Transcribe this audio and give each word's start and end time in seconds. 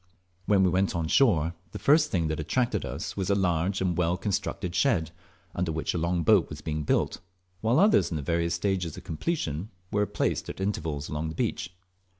When 0.47 0.63
we 0.63 0.71
went 0.71 0.95
on 0.95 1.07
shore 1.07 1.53
the 1.73 1.77
first 1.77 2.09
thing 2.09 2.27
that 2.29 2.39
attracted 2.39 2.83
us 2.85 3.15
was 3.15 3.29
a 3.29 3.35
large 3.35 3.81
and 3.81 3.95
well 3.95 4.17
constructed 4.17 4.73
shed, 4.73 5.11
under 5.53 5.71
which 5.71 5.93
a 5.93 5.99
long 5.99 6.23
boat 6.23 6.49
was 6.49 6.59
being 6.59 6.81
built, 6.81 7.19
while 7.59 7.77
others 7.77 8.11
in 8.11 8.19
various 8.19 8.55
stages 8.55 8.97
of 8.97 9.03
completion 9.03 9.69
were 9.91 10.07
placed 10.07 10.49
at 10.49 10.59
intervals 10.59 11.07
along 11.07 11.29
the 11.29 11.35
beach. 11.35 11.75